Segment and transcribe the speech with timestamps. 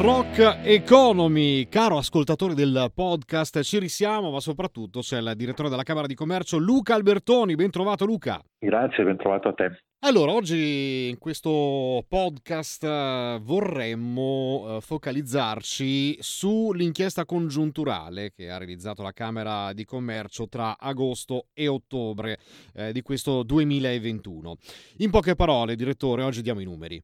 [0.00, 1.66] Rock Economy.
[1.68, 6.56] Caro ascoltatore del podcast, ci risiamo, ma soprattutto c'è il direttore della Camera di Commercio
[6.56, 7.56] Luca Albertoni.
[7.56, 8.40] Ben trovato Luca.
[8.60, 9.80] Grazie, ben trovato a te.
[10.06, 19.12] Allora, oggi in questo podcast eh, vorremmo eh, focalizzarci sull'inchiesta congiunturale che ha realizzato la
[19.12, 22.38] Camera di Commercio tra agosto e ottobre
[22.72, 24.56] eh, di questo 2021.
[24.98, 27.02] In poche parole, direttore, oggi diamo i numeri.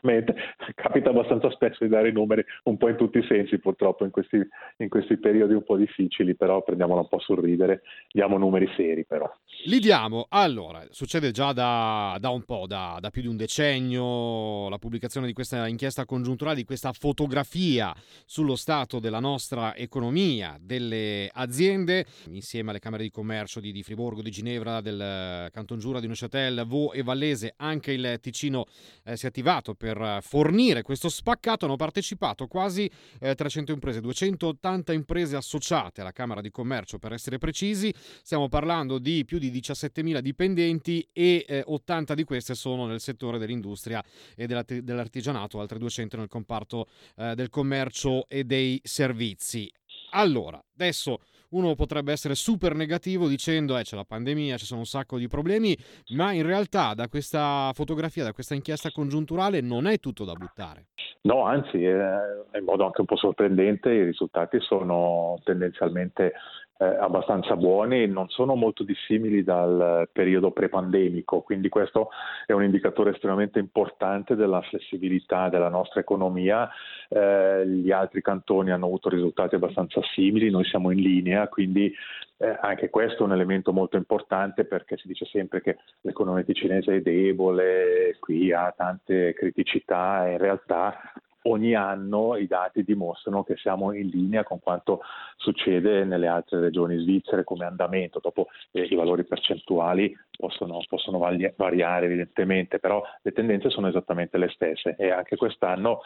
[0.00, 0.34] Esattamente,
[0.74, 4.10] capita abbastanza spesso di dare i numeri un po' in tutti i sensi purtroppo in
[4.10, 4.40] questi,
[4.78, 9.04] in questi periodi un po' difficili, però prendiamola un po' sul ridere, diamo numeri seri
[9.04, 9.30] però.
[9.66, 14.68] Li diamo, allora, succede già da, da un po', da, da, più di un decennio,
[14.68, 17.94] la pubblicazione di questa inchiesta congiunturale, di questa fotografia
[18.24, 24.22] sullo stato della nostra economia, delle aziende, insieme alle Camere di Commercio di, di Friburgo,
[24.22, 28.64] di Ginevra, del Canton Giura, di Neuchâtel, Vaux e Vallese, anche il Ticino
[29.04, 29.89] eh, si è attivato per
[30.20, 36.50] fornire questo spaccato, hanno partecipato quasi eh, 300 imprese, 280 imprese associate alla Camera di
[36.50, 42.24] Commercio per essere precisi, stiamo parlando di più di 17.000 dipendenti e eh, 80 di
[42.24, 44.02] queste sono nel settore dell'industria
[44.36, 49.70] e dell'artigianato, altre 200 nel comparto eh, del commercio e dei servizi.
[50.10, 51.20] Allora, adesso
[51.50, 55.28] uno potrebbe essere super negativo dicendo eh, c'è la pandemia, ci sono un sacco di
[55.28, 55.76] problemi,
[56.14, 60.86] ma in realtà da questa fotografia, da questa inchiesta congiunturale non è tutto da buttare.
[61.22, 66.32] No, anzi, eh, in modo anche un po' sorprendente i risultati sono tendenzialmente
[66.80, 72.08] eh, abbastanza buoni, non sono molto dissimili dal periodo pre-pandemico, quindi questo
[72.46, 76.70] è un indicatore estremamente importante della flessibilità della nostra economia.
[77.08, 81.92] Eh, gli altri cantoni hanno avuto risultati abbastanza simili, noi siamo in linea, quindi
[82.38, 86.96] eh, anche questo è un elemento molto importante perché si dice sempre che l'economia ticinese
[86.96, 91.12] è debole, qui ha tante criticità e in realtà
[91.44, 95.00] ogni anno i dati dimostrano che siamo in linea con quanto
[95.36, 102.06] succede nelle altre regioni svizzere come andamento, dopo eh, i valori percentuali possono, possono variare
[102.06, 104.96] evidentemente, però le tendenze sono esattamente le stesse.
[104.98, 106.00] E anche quest'anno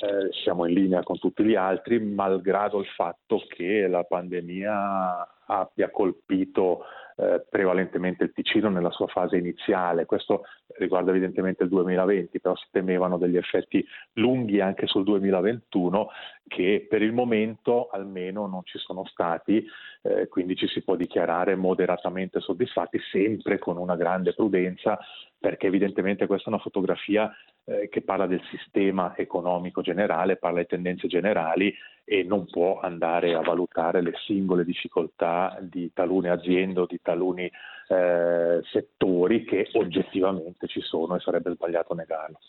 [0.00, 5.90] eh, siamo in linea con tutti gli altri, malgrado il fatto che la pandemia abbia
[5.90, 6.84] colpito
[7.16, 10.06] eh, prevalentemente il Ticino nella sua fase iniziale.
[10.06, 10.44] Questo
[10.78, 13.84] riguarda evidentemente il 2020, però si temevano degli effetti
[14.14, 16.08] lunghi anche sul 2021
[16.46, 19.64] che per il momento almeno non ci sono stati,
[20.02, 24.98] eh, quindi ci si può dichiarare moderatamente soddisfatti, sempre con una grande prudenza,
[25.38, 27.30] perché evidentemente questa è una fotografia
[27.70, 31.72] eh, che parla del sistema economico generale, parla di tendenze generali
[32.04, 37.50] e non può andare a valutare le singole difficoltà di talune aziende o di taluni
[37.88, 42.40] eh, settori che oggettivamente ci sono e sarebbe sbagliato negarlo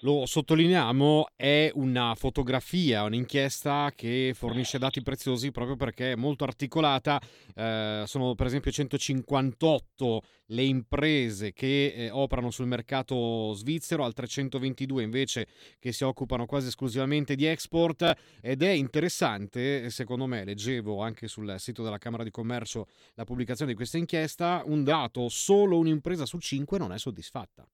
[0.00, 7.20] lo sottolineiamo, è una fotografia, un'inchiesta che fornisce dati preziosi proprio perché è molto articolata.
[7.54, 15.02] Eh, sono per esempio 158 le imprese che eh, operano sul mercato svizzero, altre 122
[15.02, 15.46] invece
[15.78, 21.54] che si occupano quasi esclusivamente di export ed è interessante, secondo me, leggevo anche sul
[21.58, 26.38] sito della Camera di Commercio la pubblicazione di questa inchiesta, un dato, solo un'impresa su
[26.38, 27.66] cinque non è soddisfatta.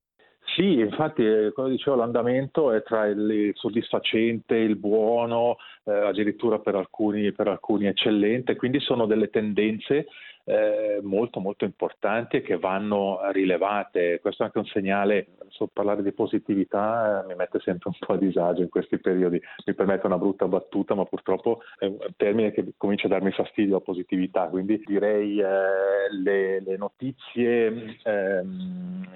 [0.54, 6.74] Sì, infatti, eh, come dicevo, l'andamento è tra il soddisfacente, il buono, eh, addirittura per
[6.74, 10.08] alcuni, per alcuni eccellente, quindi sono delle tendenze
[10.44, 14.18] eh, molto molto importanti e che vanno rilevate.
[14.20, 18.14] Questo è anche un segnale, so parlare di positività eh, mi mette sempre un po'
[18.14, 22.50] a disagio in questi periodi, mi permette una brutta battuta, ma purtroppo è un termine
[22.52, 29.06] che comincia a darmi fastidio a positività, quindi direi eh, le, le, notizie ehm,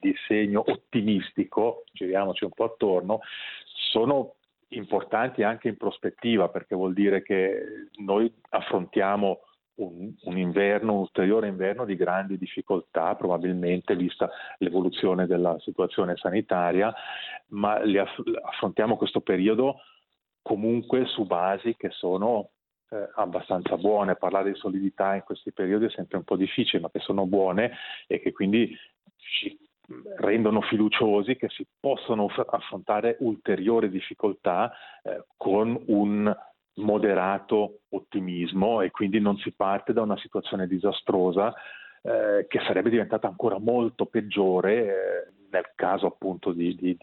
[0.00, 3.20] di segno ottimistico, giriamoci un po' attorno,
[3.90, 4.34] sono
[4.68, 9.40] importanti anche in prospettiva perché vuol dire che noi affrontiamo
[9.76, 16.94] un, un, inverno, un ulteriore inverno di grandi difficoltà, probabilmente vista l'evoluzione della situazione sanitaria,
[17.48, 19.80] ma aff- affrontiamo questo periodo
[20.42, 22.50] comunque su basi che sono
[22.90, 24.16] eh, abbastanza buone.
[24.16, 27.72] Parlare di solidità in questi periodi è sempre un po' difficile, ma che sono buone
[28.06, 28.76] e che quindi
[29.16, 29.58] ci
[30.16, 34.72] rendono fiduciosi che si possono affrontare ulteriori difficoltà
[35.02, 36.34] eh, con un
[36.76, 41.54] moderato ottimismo e quindi non si parte da una situazione disastrosa
[42.02, 46.98] eh, che sarebbe diventata ancora molto peggiore eh, nel caso appunto di, di,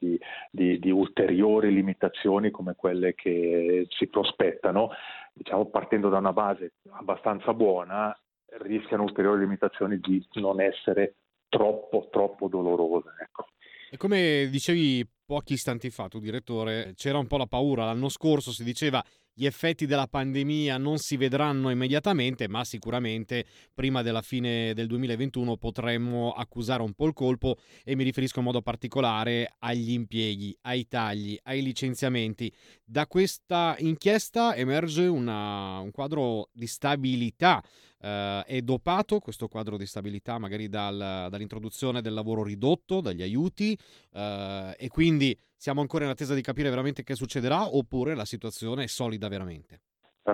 [0.50, 4.90] di, di, ulteriori limitazioni come quelle che si prospettano,
[5.32, 8.16] diciamo partendo da una base abbastanza buona,
[8.60, 11.16] rischiano ulteriori limitazioni di non essere
[11.48, 13.10] troppo, troppo dolorose.
[13.22, 13.46] Ecco.
[13.90, 17.86] E come dicevi pochi istanti fa, tu direttore, c'era un po' la paura.
[17.86, 19.04] L'anno scorso si diceva
[19.42, 23.44] gli effetti della pandemia non si vedranno immediatamente, ma sicuramente
[23.74, 28.46] prima della fine del 2021 potremmo accusare un po' il colpo e mi riferisco in
[28.46, 32.54] modo particolare agli impieghi, ai tagli, ai licenziamenti.
[32.86, 37.64] Da questa inchiesta emerge una, un quadro di stabilità.
[38.02, 43.78] Uh, è dopato questo quadro di stabilità magari dal, dall'introduzione del lavoro ridotto, dagli aiuti
[44.14, 48.86] uh, e quindi siamo ancora in attesa di capire veramente che succederà oppure la situazione
[48.86, 49.82] è solida veramente?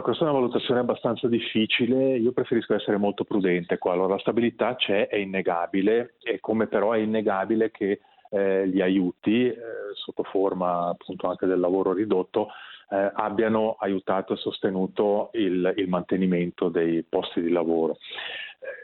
[0.01, 3.93] questa è una valutazione abbastanza difficile, io preferisco essere molto prudente qua.
[3.93, 7.99] Allora, la stabilità c'è, è innegabile, e come però è innegabile che
[8.29, 9.57] eh, gli aiuti, eh,
[9.93, 12.49] sotto forma appunto anche del lavoro ridotto,
[12.89, 17.98] eh, abbiano aiutato e sostenuto il, il mantenimento dei posti di lavoro.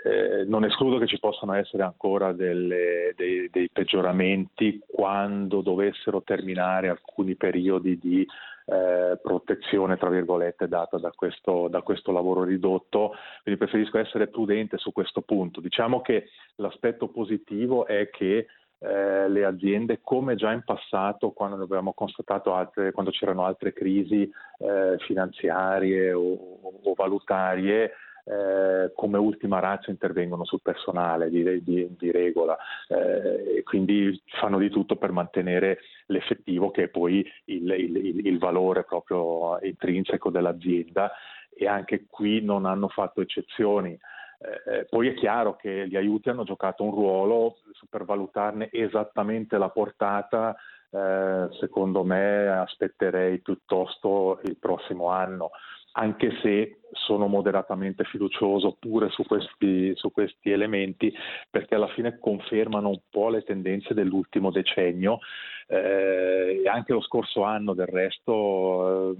[0.03, 6.89] Eh, non escludo che ci possano essere ancora delle, dei, dei, peggioramenti quando dovessero terminare
[6.89, 8.27] alcuni periodi di
[8.65, 14.77] eh, protezione, tra virgolette, data da questo, da questo lavoro ridotto, quindi preferisco essere prudente
[14.77, 15.59] su questo punto.
[15.59, 18.47] Diciamo che l'aspetto positivo è che
[18.83, 24.29] eh, le aziende, come già in passato, quando abbiamo constatato altre, quando c'erano altre crisi
[24.59, 27.91] eh, finanziarie o, o valutarie,
[28.25, 32.57] eh, come ultima razza intervengono sul personale di, di, di regola
[32.87, 38.37] eh, e quindi fanno di tutto per mantenere l'effettivo che è poi il, il, il
[38.37, 41.11] valore proprio intrinseco dell'azienda
[41.55, 43.97] e anche qui non hanno fatto eccezioni.
[44.43, 47.57] Eh, eh poi è chiaro che gli aiuti hanno giocato un ruolo
[47.89, 50.55] per valutarne esattamente la portata.
[50.89, 55.49] Eh, secondo me aspetterei piuttosto il prossimo anno
[55.93, 61.13] anche se sono moderatamente fiducioso pure su questi, su questi, elementi
[61.49, 65.19] perché alla fine confermano un po' le tendenze dell'ultimo decennio
[65.67, 69.15] eh, e anche lo scorso anno del resto eh,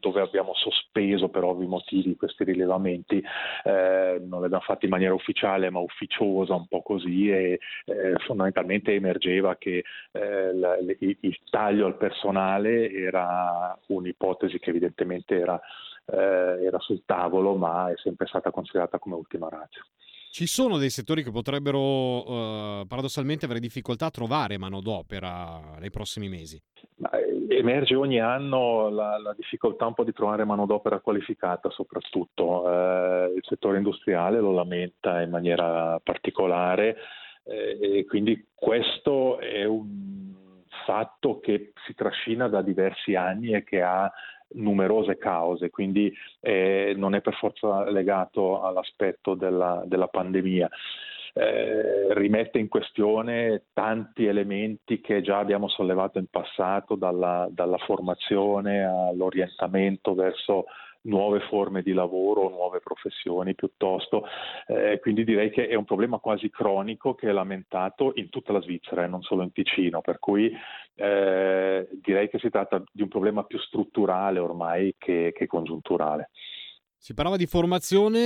[0.00, 3.22] dove abbiamo sospeso per ovvi motivi questi rilevamenti,
[3.64, 8.14] eh, non li abbiamo fatti in maniera ufficiale ma ufficiosa, un po' così, e eh,
[8.26, 15.60] fondamentalmente emergeva che eh, la, il, il, taglio al personale era un'ipotesi che evidentemente era
[16.12, 19.80] eh, era sul tavolo, ma è sempre stata considerata come ultima razza.
[20.30, 26.28] Ci sono dei settori che potrebbero uh, paradossalmente avere difficoltà a trovare manodopera nei prossimi
[26.28, 26.56] mesi?
[27.12, 32.68] Eh, emerge ogni anno la, la, difficoltà un po' di trovare manodopera qualificata soprattutto.
[32.68, 36.96] Eh, il settore industriale lo lamenta in maniera particolare
[37.44, 40.30] eh, e quindi questo è un
[40.84, 44.10] fatto che si trascina da diversi anni e che ha
[44.52, 50.68] numerose cause, quindi eh, non è per forza legato all'aspetto della, della pandemia.
[51.32, 58.84] Eh, rimette in questione tanti elementi che già abbiamo sollevato in passato, dalla, dalla formazione
[58.84, 60.64] all'orientamento verso
[61.02, 64.24] nuove forme di lavoro, nuove professioni piuttosto.
[64.66, 68.60] Eh, quindi direi che è un problema quasi cronico che è lamentato in tutta la
[68.60, 70.52] Svizzera e non solo in Ticino, per cui
[70.94, 76.30] eh, direi che si tratta di un problema più strutturale ormai che, che congiunturale.
[76.96, 78.18] Si parlava di formazione,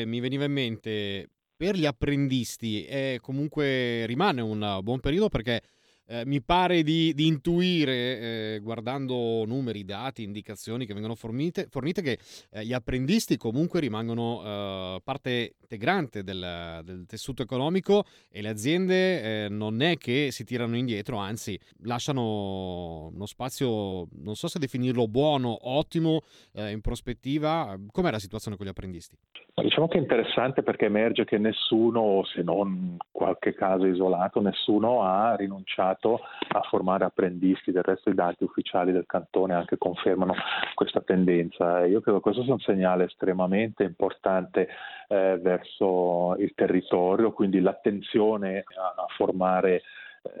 [0.00, 1.28] eh, mi veniva in mente
[1.62, 5.62] per gli apprendisti e comunque rimane un buon periodo perché
[6.06, 12.02] eh, mi pare di, di intuire, eh, guardando numeri, dati, indicazioni che vengono fornite, fornite
[12.02, 12.18] che
[12.50, 19.44] eh, gli apprendisti comunque rimangono eh, parte integrante del, del, tessuto economico e le aziende
[19.44, 25.08] eh, non è che si tirano indietro, anzi lasciano uno spazio, non so se definirlo
[25.08, 26.22] buono, ottimo
[26.54, 27.78] in prospettiva.
[27.90, 29.16] Com'è la situazione con gli apprendisti?
[29.54, 35.34] Diciamo che è interessante perché emerge che nessuno, se non qualche caso isolato, nessuno ha
[35.36, 40.34] rinunciato a formare apprendisti, del resto i dati ufficiali del cantone anche confermano
[40.74, 41.84] questa tendenza.
[41.84, 44.68] Io credo che questo sia un segnale estremamente importante
[45.08, 49.82] eh, verso il territorio, quindi l'attenzione a, a formare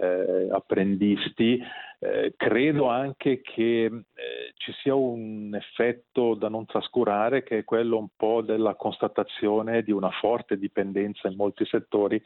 [0.00, 1.60] eh, apprendisti.
[1.98, 3.92] Eh, credo anche che eh,
[4.56, 9.92] ci sia un effetto da non trascurare che è quello un po' della constatazione di
[9.92, 12.20] una forte dipendenza in molti settori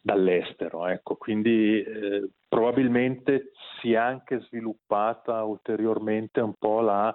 [0.00, 0.86] dall'estero.
[0.86, 7.14] Ecco, quindi eh, probabilmente si è anche sviluppata ulteriormente un po' la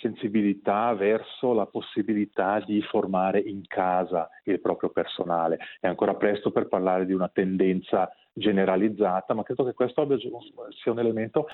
[0.00, 5.58] sensibilità verso la possibilità di formare in casa il proprio personale.
[5.78, 10.92] È ancora presto per parlare di una tendenza generalizzata, ma credo che questo abbia, sia
[10.92, 11.46] un elemento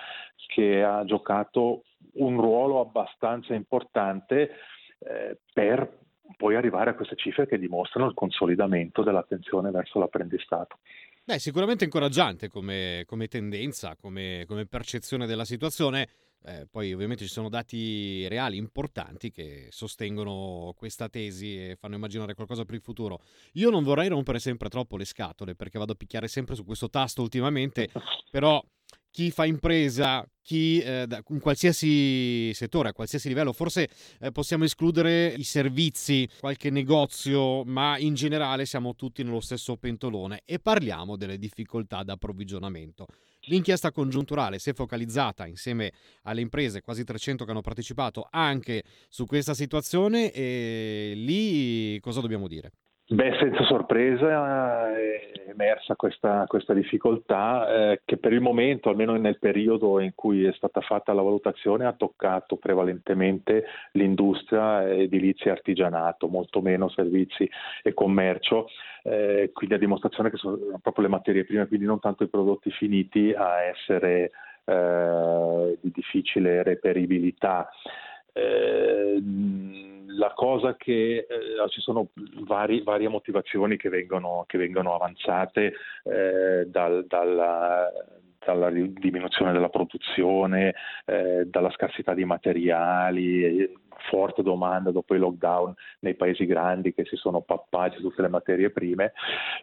[0.47, 4.51] che ha giocato un ruolo abbastanza importante
[4.99, 6.05] eh, per
[6.37, 10.79] poi arrivare a queste cifre che dimostrano il consolidamento dell'attenzione verso l'apprendistato.
[11.25, 16.09] Beh, sicuramente incoraggiante come, come tendenza, come, come, percezione della situazione.
[16.47, 22.35] Eh, poi ovviamente ci sono dati reali importanti che sostengono questa tesi e fanno immaginare
[22.35, 23.21] qualcosa per il futuro.
[23.55, 26.89] Io non vorrei rompere sempre troppo le scatole perché vado a picchiare sempre su questo
[26.89, 27.91] tasto ultimamente,
[28.31, 28.65] però
[29.11, 33.89] chi fa impresa, chi eh, in qualsiasi settore, a qualsiasi livello, forse
[34.21, 40.43] eh, possiamo escludere i servizi, qualche negozio, ma in generale siamo tutti nello stesso pentolone
[40.45, 43.07] e parliamo delle difficoltà d'approvvigionamento.
[43.49, 49.25] L'inchiesta congiunturale si è focalizzata insieme alle imprese, quasi 300 che hanno partecipato, anche su
[49.25, 52.73] questa situazione e lì cosa dobbiamo dire?
[53.09, 59.39] Beh, senza sorpresa è emersa questa, questa difficoltà eh, che per il momento, almeno nel
[59.39, 66.27] periodo in cui è stata fatta la valutazione, ha toccato prevalentemente l'industria edilizia e artigianato,
[66.27, 67.49] molto meno servizi
[67.85, 68.67] e commercio,
[69.05, 72.73] eh, quindi a dimostrazione che sono proprio le materie prime, quindi non tanto i prodotti
[72.73, 74.33] finiti a essere
[74.65, 77.71] eh, di difficile reperibilità.
[78.37, 79.23] Eh,
[80.19, 82.09] la cosa che eh, ci sono
[82.45, 85.73] vari, varie motivazioni che vengono, che vengono avanzate
[86.05, 87.91] eh, dal, dalla,
[88.45, 90.75] dalla diminuzione della produzione,
[91.07, 93.73] eh, dalla scarsità di materiali,
[94.11, 98.71] forte domanda dopo i lockdown nei paesi grandi che si sono pappati tutte le materie
[98.71, 99.13] prime.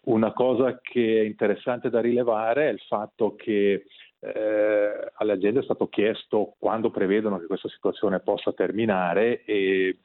[0.06, 3.86] Una cosa che è interessante da rilevare è il fatto che
[4.24, 9.98] eh, alle aziende è stato chiesto quando prevedono che questa situazione possa terminare e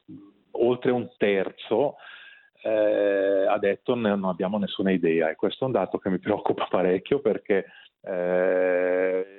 [0.53, 1.97] oltre un terzo
[2.63, 6.67] eh, ha detto non abbiamo nessuna idea e questo è un dato che mi preoccupa
[6.71, 7.67] parecchio perché
[8.01, 9.38] eh,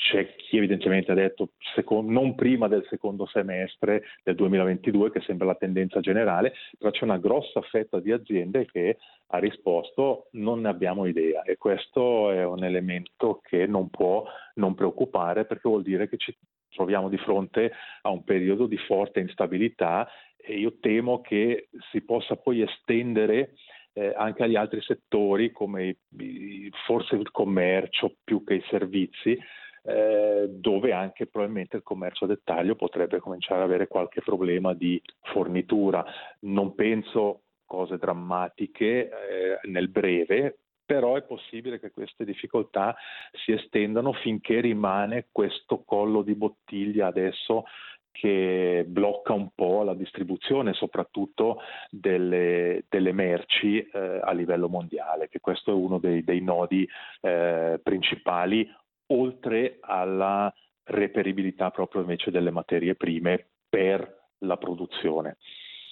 [0.00, 5.46] c'è chi evidentemente ha detto secondo, non prima del secondo semestre del 2022, che sembra
[5.46, 8.96] la tendenza generale, però c'è una grossa fetta di aziende che
[9.32, 14.74] ha risposto non ne abbiamo idea e questo è un elemento che non può non
[14.74, 16.36] preoccupare perché vuol dire che ci
[16.70, 17.70] troviamo di fronte
[18.02, 23.52] a un periodo di forte instabilità e io temo che si possa poi estendere
[23.92, 29.38] eh, anche agli altri settori come i, forse il commercio più che i servizi
[29.82, 35.00] eh, dove anche probabilmente il commercio a dettaglio potrebbe cominciare ad avere qualche problema di
[35.22, 36.04] fornitura.
[36.40, 42.96] Non penso cose drammatiche eh, nel breve, però è possibile che queste difficoltà
[43.44, 47.64] si estendano finché rimane questo collo di bottiglia adesso
[48.10, 51.58] che blocca un po' la distribuzione soprattutto
[51.90, 56.86] delle, delle merci eh, a livello mondiale, che questo è uno dei, dei nodi
[57.20, 58.68] eh, principali
[59.10, 60.52] oltre alla
[60.84, 65.36] reperibilità proprio invece delle materie prime per la produzione.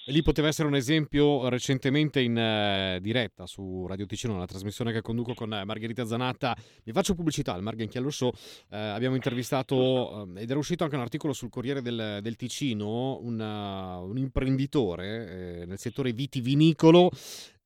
[0.05, 5.01] Lì poteva essere un esempio recentemente in uh, diretta su Radio Ticino, una trasmissione che
[5.01, 6.57] conduco con uh, Margherita Zanatta.
[6.83, 8.29] Vi faccio pubblicità al Marghen Chiallo Show.
[8.29, 8.33] Uh,
[8.69, 14.17] abbiamo intervistato ed era uscito anche un articolo sul Corriere del, del Ticino, una, un
[14.17, 17.11] imprenditore nel settore vitivinicolo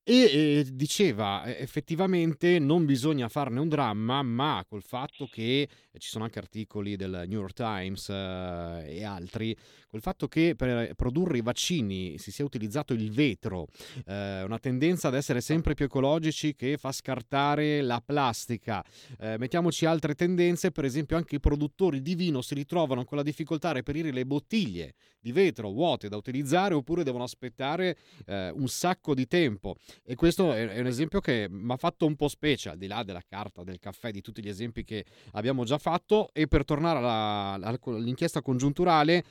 [0.06, 5.68] e eh, diceva effettivamente non bisogna farne un dramma, ma col fatto che
[5.98, 9.56] ci sono anche articoli del New York Times eh, e altri,
[9.94, 13.68] col fatto che per produrre i vaccini si sia utilizzato il vetro,
[14.08, 18.84] eh, una tendenza ad essere sempre più ecologici che fa scartare la plastica.
[19.20, 23.24] Eh, mettiamoci altre tendenze, per esempio anche i produttori di vino si ritrovano con la
[23.24, 27.96] difficoltà a reperire le bottiglie di vetro vuote da utilizzare oppure devono aspettare
[28.26, 29.76] eh, un sacco di tempo.
[30.04, 32.88] E questo è, è un esempio che mi ha fatto un po' specie, al di
[32.88, 36.30] là della carta, del caffè, di tutti gli esempi che abbiamo già fatto.
[36.34, 39.24] E per tornare alla, all'inchiesta congiunturale,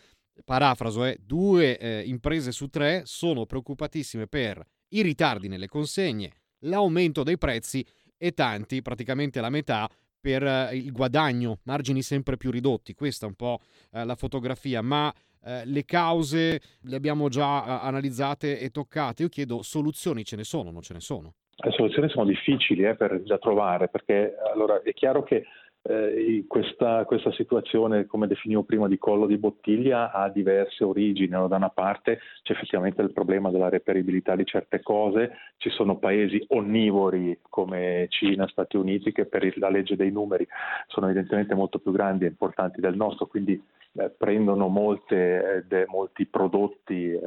[0.44, 7.22] parafraso è, due eh, imprese su tre sono preoccupatissime per i ritardi nelle consegne, l'aumento
[7.22, 7.84] dei prezzi
[8.16, 9.88] e tanti, praticamente la metà,
[10.20, 12.94] per eh, il guadagno, margini sempre più ridotti.
[12.94, 13.58] Questa è un po'
[13.92, 15.12] eh, la fotografia, ma
[15.44, 19.22] eh, le cause le abbiamo già eh, analizzate e toccate.
[19.22, 21.34] Io chiedo soluzioni, ce ne sono non ce ne sono?
[21.56, 25.44] Le soluzioni sono difficili eh, da trovare perché allora, è chiaro che
[25.82, 31.28] eh, questa, questa, situazione, come definivo prima, di collo di bottiglia ha diverse origini.
[31.28, 36.44] da una parte c'è effettivamente il problema della reperibilità di certe cose, ci sono paesi
[36.48, 40.46] onnivori come Cina, Stati Uniti che per la legge dei numeri
[40.86, 43.60] sono evidentemente molto più grandi e importanti del nostro, quindi
[43.94, 47.20] eh, prendono molte, eh, de, molti prodotti eh,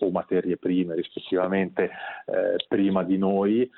[0.00, 1.84] o materie prime rispettivamente
[2.26, 3.70] eh, prima di noi,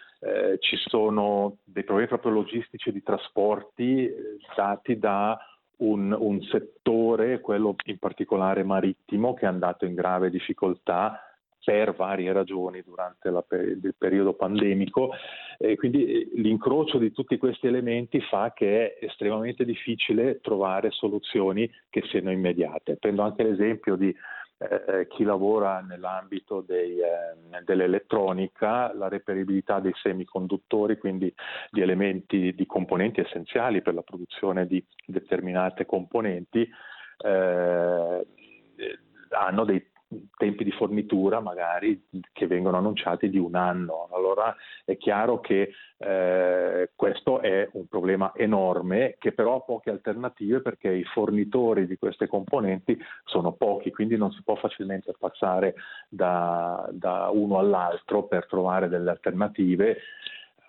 [0.59, 4.06] ci sono dei problemi proprio logistici di trasporti
[4.54, 5.38] dati da
[5.78, 11.29] un, un settore, quello in particolare marittimo, che è andato in grave difficoltà
[11.64, 15.10] per varie ragioni durante la, il periodo pandemico.
[15.58, 21.70] E quindi eh, l'incrocio di tutti questi elementi fa che è estremamente difficile trovare soluzioni
[21.88, 22.96] che siano immediate.
[22.96, 24.14] Prendo anche l'esempio di
[24.58, 31.32] eh, chi lavora nell'ambito dei, eh, dell'elettronica, la reperibilità dei semiconduttori, quindi
[31.70, 36.68] di elementi, di componenti essenziali per la produzione di determinate componenti,
[37.22, 38.26] eh,
[39.30, 39.82] hanno dei
[40.36, 42.02] tempi di fornitura magari
[42.32, 44.08] che vengono annunciati di un anno.
[44.12, 50.60] Allora è chiaro che eh, questo è un problema enorme che però ha poche alternative
[50.60, 55.74] perché i fornitori di queste componenti sono pochi, quindi non si può facilmente passare
[56.08, 59.98] da, da uno all'altro per trovare delle alternative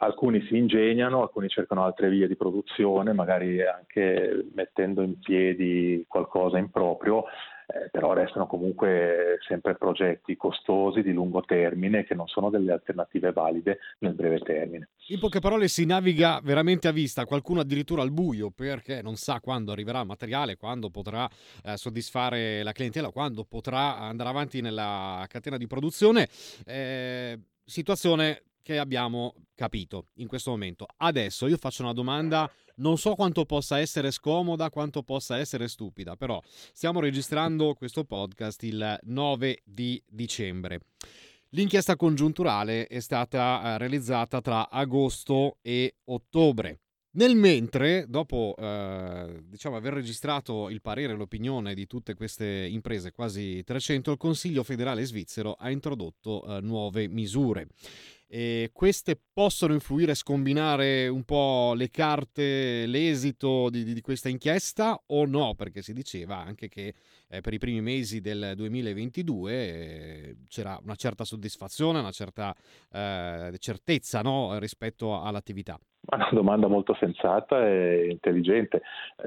[0.01, 6.57] alcuni si ingegnano, alcuni cercano altre vie di produzione, magari anche mettendo in piedi qualcosa
[6.57, 7.25] in proprio,
[7.67, 13.31] eh, però restano comunque sempre progetti costosi di lungo termine che non sono delle alternative
[13.31, 14.89] valide nel breve termine.
[15.07, 19.39] In poche parole si naviga veramente a vista, qualcuno addirittura al buio perché non sa
[19.39, 21.29] quando arriverà materiale, quando potrà
[21.63, 26.27] eh, soddisfare la clientela, quando potrà andare avanti nella catena di produzione.
[26.65, 30.85] Eh, situazione che abbiamo capito in questo momento.
[30.97, 36.15] Adesso io faccio una domanda, non so quanto possa essere scomoda, quanto possa essere stupida,
[36.15, 36.41] però
[36.73, 40.81] stiamo registrando questo podcast il 9 di dicembre.
[41.53, 46.79] L'inchiesta congiunturale è stata eh, realizzata tra agosto e ottobre.
[47.13, 53.11] Nel mentre, dopo eh, diciamo, aver registrato il parere e l'opinione di tutte queste imprese,
[53.11, 57.67] quasi 300, il Consiglio federale svizzero ha introdotto eh, nuove misure.
[58.33, 65.25] E queste possono influire, scombinare un po' le carte, l'esito di, di questa inchiesta o
[65.25, 65.53] no?
[65.53, 66.93] Perché si diceva anche che
[67.27, 72.55] eh, per i primi mesi del 2022 eh, c'era una certa soddisfazione, una certa
[72.93, 74.57] eh, certezza no?
[74.59, 75.77] rispetto all'attività.
[76.03, 78.81] Una domanda molto sensata e intelligente.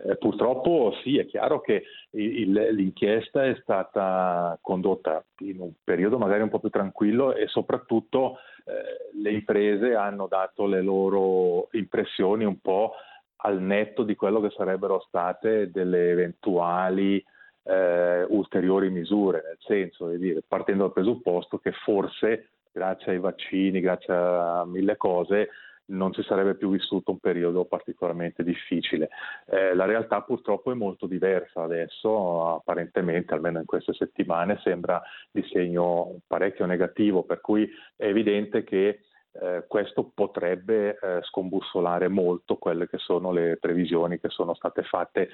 [0.06, 6.42] Eh, purtroppo sì, è chiaro che il, l'inchiesta è stata condotta in un periodo magari
[6.42, 12.58] un po' più tranquillo e soprattutto eh, le imprese hanno dato le loro impressioni un
[12.60, 12.94] po'
[13.36, 17.22] al netto di quello che sarebbero state delle eventuali
[17.64, 23.80] eh, ulteriori misure, nel senso di dire, partendo dal presupposto che forse grazie ai vaccini,
[23.80, 25.50] grazie a mille cose,
[25.86, 29.08] non si sarebbe più vissuto un periodo particolarmente difficile.
[29.46, 35.42] Eh, la realtà purtroppo è molto diversa adesso, apparentemente, almeno in queste settimane, sembra di
[35.50, 39.00] segno parecchio negativo, per cui è evidente che
[39.32, 45.28] eh, questo potrebbe eh, scombussolare molto quelle che sono le previsioni che sono state fatte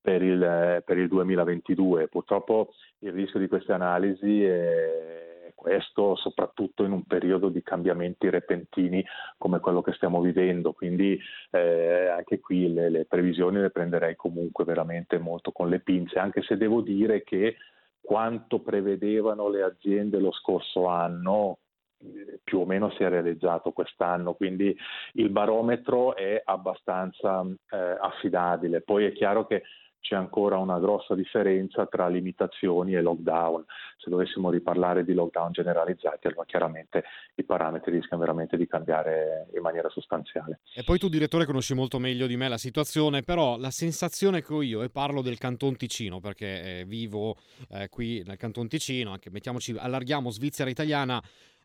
[0.00, 2.08] per il, per il 2022.
[2.08, 5.31] Purtroppo il rischio di queste analisi è
[5.62, 9.04] questo soprattutto in un periodo di cambiamenti repentini
[9.38, 11.16] come quello che stiamo vivendo, quindi
[11.52, 16.42] eh, anche qui le, le previsioni le prenderei comunque veramente molto con le pinze, anche
[16.42, 17.56] se devo dire che
[18.00, 21.58] quanto prevedevano le aziende lo scorso anno
[22.42, 24.76] più o meno si è realizzato quest'anno, quindi
[25.12, 28.80] il barometro è abbastanza eh, affidabile.
[28.80, 29.62] Poi è chiaro che
[30.02, 33.64] c'è ancora una grossa differenza tra limitazioni e lockdown.
[33.96, 37.04] Se dovessimo riparlare di lockdown generalizzati, allora chiaramente
[37.36, 40.58] i parametri rischiano veramente di cambiare in maniera sostanziale.
[40.74, 44.52] E poi tu, direttore, conosci molto meglio di me la situazione, però la sensazione che
[44.52, 47.36] ho io, e parlo del Canton Ticino, perché eh, vivo
[47.70, 51.22] eh, qui nel Canton Ticino, anche mettiamoci, allarghiamo Svizzera italiana,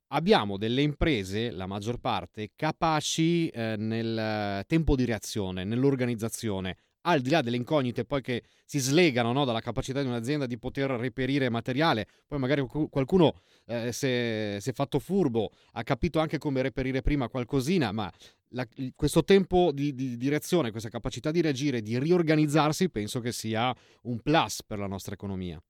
[0.10, 7.30] abbiamo delle imprese, la maggior parte, capaci eh, nel tempo di reazione, nell'organizzazione al di
[7.30, 11.50] là delle incognite poi che si slegano no, dalla capacità di un'azienda di poter reperire
[11.50, 13.34] materiale, poi magari qualcuno
[13.66, 18.12] eh, si, è, fatto furbo, ha capito anche come reperire prima qualcosina, ma
[18.50, 23.32] la, questo tempo di, di, di reazione, questa capacità di reagire, di riorganizzarsi, penso che
[23.32, 25.62] sia un plus per la nostra economia.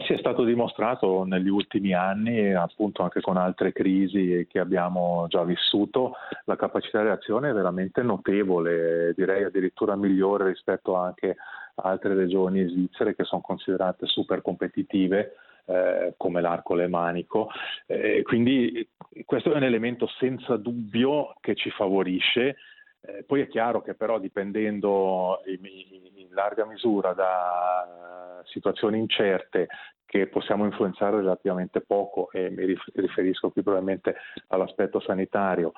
[0.00, 5.44] Si è stato dimostrato negli ultimi anni, appunto anche con altre crisi che abbiamo già
[5.44, 6.14] vissuto,
[6.46, 11.36] la capacità di reazione è veramente notevole, direi addirittura migliore rispetto anche
[11.74, 15.34] a altre regioni svizzere che sono considerate super competitive.
[15.64, 17.48] Eh, come l'arco lemanico.
[17.86, 18.88] Eh, quindi
[19.24, 22.56] questo è un elemento senza dubbio che ci favorisce.
[23.04, 29.68] Eh, poi è chiaro che però dipendendo in larga misura da situazioni incerte
[30.12, 34.14] che possiamo influenzare relativamente poco e mi riferisco qui probabilmente
[34.48, 35.72] all'aspetto sanitario,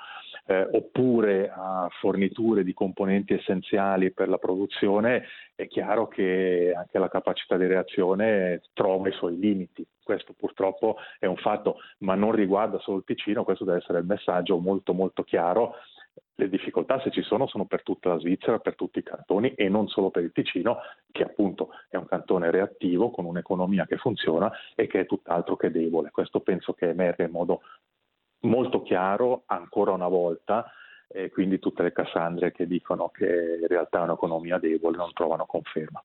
[0.46, 5.22] eh, oppure a forniture di componenti essenziali per la produzione,
[5.54, 9.86] è chiaro che anche la capacità di reazione trova i suoi limiti.
[10.02, 14.04] Questo purtroppo è un fatto, ma non riguarda solo il Ticino, questo deve essere il
[14.04, 15.76] messaggio molto molto chiaro
[16.36, 19.68] le difficoltà, se ci sono, sono per tutta la Svizzera, per tutti i cantoni e
[19.68, 20.78] non solo per il Ticino,
[21.12, 25.70] che appunto è un cantone reattivo con un'economia che funziona e che è tutt'altro che
[25.70, 26.10] debole.
[26.10, 27.62] Questo penso che emerga in modo
[28.40, 30.70] molto chiaro ancora una volta
[31.06, 35.46] e quindi tutte le Cassandre che dicono che in realtà è un'economia debole non trovano
[35.46, 36.02] conferma.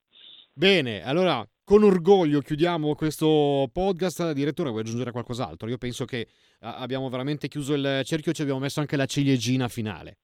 [0.54, 4.32] Bene, allora con orgoglio chiudiamo questo podcast.
[4.32, 5.70] Direttore, vuoi aggiungere qualcos'altro?
[5.70, 6.26] Io penso che
[6.62, 10.18] abbiamo veramente chiuso il cerchio, ci abbiamo messo anche la ciliegina finale.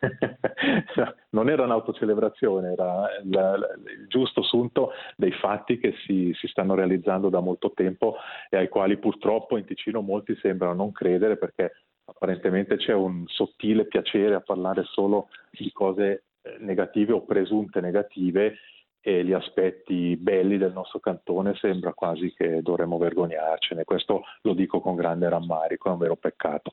[1.30, 7.30] non era un'autocelebrazione, era il, il, giusto assunto dei fatti che si, si, stanno realizzando
[7.30, 8.16] da molto tempo
[8.50, 11.72] e ai quali purtroppo in Ticino molti sembrano non credere perché
[12.04, 18.56] apparentemente c'è un sottile piacere a parlare solo di cose eh, negative o presunte negative
[19.02, 23.84] e gli aspetti belli del nostro cantone sembra quasi che dovremmo vergognarcene.
[23.84, 26.70] Questo lo dico con grande rammarico, è un vero peccato.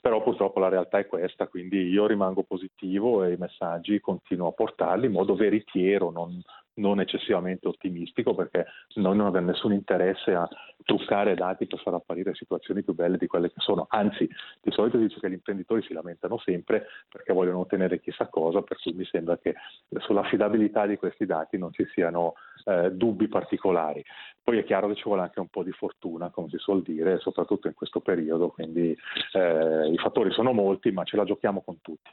[0.00, 4.52] Però purtroppo la realtà è questa, quindi io rimango positivo e i messaggi continuo a
[4.52, 6.40] portarli in modo veritiero, non,
[6.74, 10.48] non eccessivamente ottimistico perché noi non abbiamo nessun interesse a
[10.84, 13.86] truccare dati per far apparire situazioni più belle di quelle che sono.
[13.90, 14.28] Anzi,
[14.60, 18.78] di solito dice che gli imprenditori si lamentano sempre perché vogliono ottenere chissà cosa, per
[18.80, 19.54] cui mi sembra che
[19.98, 24.02] sull'affidabilità di questi dati non ci siano eh, dubbi particolari.
[24.42, 27.18] Poi è chiaro che ci vuole anche un po' di fortuna, come si suol dire,
[27.18, 28.96] soprattutto in questo periodo, quindi
[29.32, 32.10] eh, i fattori sono molti, ma ce la giochiamo con tutti.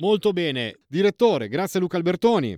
[0.00, 0.78] Molto bene.
[0.86, 2.56] Direttore, grazie Luca Albertoni.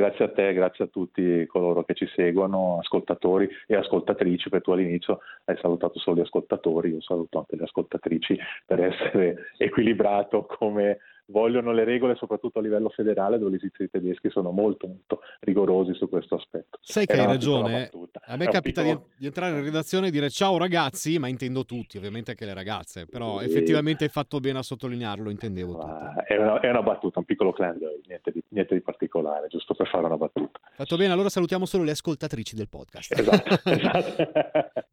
[0.00, 4.70] Grazie a te, grazie a tutti coloro che ci seguono, ascoltatori e ascoltatrici, perché tu
[4.70, 8.34] all'inizio hai salutato solo gli ascoltatori, io saluto anche le ascoltatrici
[8.64, 11.00] per essere equilibrato come
[11.30, 15.94] vogliono le regole soprattutto a livello federale dove gli svizzeri tedeschi sono molto molto rigorosi
[15.94, 16.78] su questo aspetto.
[16.80, 18.08] Sai che Era hai ragione, eh.
[18.26, 19.08] a me capita piccolo...
[19.16, 23.06] di, entrare in redazione e dire ciao ragazzi, ma intendo tutti, ovviamente anche le ragazze,
[23.06, 23.46] però sì.
[23.46, 26.24] effettivamente hai fatto bene a sottolinearlo, intendevo tutto.
[26.26, 29.88] È una, è una battuta, un piccolo clan, niente di, niente di, particolare, giusto per
[29.88, 30.58] fare una battuta.
[30.72, 33.18] Fatto bene, allora salutiamo solo le ascoltatrici del podcast.
[33.18, 34.30] Esatto, esatto.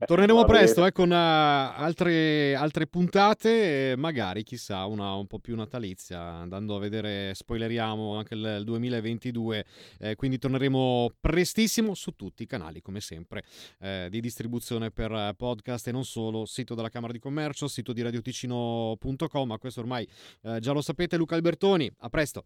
[0.06, 6.27] Torneremo presto eh, con uh, altre, altre, puntate, magari chissà una un po' più natalizia
[6.28, 9.66] andando a vedere, spoileriamo anche il 2022,
[10.00, 13.44] eh, quindi torneremo prestissimo su tutti i canali, come sempre,
[13.80, 18.02] eh, di distribuzione per podcast e non solo, sito della Camera di Commercio, sito di
[18.02, 20.08] radioticino.com, ma questo ormai
[20.44, 22.46] eh, già lo sapete, Luca Albertoni, a presto.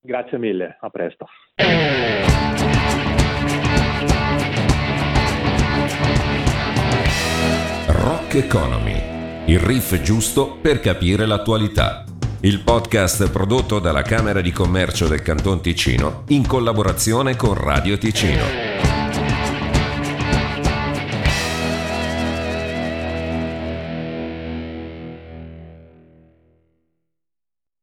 [0.00, 1.26] Grazie mille, a presto.
[7.86, 12.03] Rock Economy, il riff giusto per capire l'attualità
[12.44, 18.93] il podcast prodotto dalla Camera di Commercio del Canton Ticino in collaborazione con Radio Ticino.